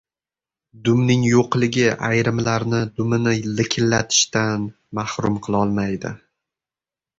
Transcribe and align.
—Dumning 0.87 1.25
yo‘qligi 1.31 1.83
ayrimlarni 2.07 2.81
dumini 3.01 3.35
likillatishdan 3.61 4.67
mahrum 5.03 5.39
qilolmaydi. 5.49 6.17